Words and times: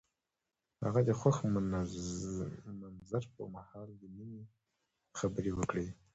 هغه 0.83 0.99
د 1.09 1.11
خوښ 1.19 1.37
منظر 2.81 3.23
پر 3.33 3.45
مهال 3.55 3.89
د 4.01 4.03
مینې 4.15 4.41
خبرې 5.19 5.51
وکړې. 5.55 5.87